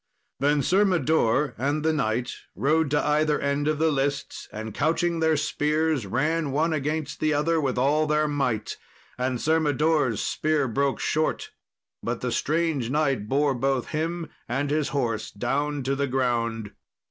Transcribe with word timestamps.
Then 0.39 0.63
Sir 0.63 0.83
Mador 0.83 1.53
and 1.59 1.85
the 1.85 1.93
knight 1.93 2.33
rode 2.55 2.89
to 2.89 3.05
either 3.05 3.39
end 3.39 3.67
of 3.67 3.77
the 3.77 3.91
lists, 3.91 4.49
and 4.51 4.73
couching 4.73 5.19
their 5.19 5.37
spears, 5.37 6.07
ran 6.07 6.49
one 6.49 6.73
against 6.73 7.19
the 7.19 7.35
other 7.35 7.61
with 7.61 7.77
all 7.77 8.07
their 8.07 8.27
might; 8.27 8.77
and 9.19 9.39
Sir 9.39 9.59
Mador's 9.59 10.19
spear 10.19 10.67
broke 10.67 10.99
short, 10.99 11.51
but 12.01 12.21
the 12.21 12.31
strange 12.31 12.89
knight 12.89 13.29
bore 13.29 13.53
both 13.53 13.89
him 13.89 14.27
and 14.49 14.71
his 14.71 14.87
horse 14.87 15.29
down 15.29 15.83
to 15.83 15.95
the 15.95 16.07
ground. 16.07 16.71